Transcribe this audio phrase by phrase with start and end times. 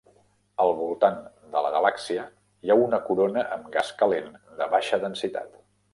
[0.63, 1.19] Al voltant
[1.57, 2.25] de la galàxia
[2.65, 5.55] hi ha una corona amb gas calent de baixa densitat.